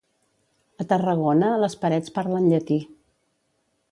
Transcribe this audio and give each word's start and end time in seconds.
A 0.83 0.85
Tarragona, 0.93 1.51
les 1.65 1.77
parets 1.85 2.11
parlen 2.17 2.49
llatí. 2.53 2.79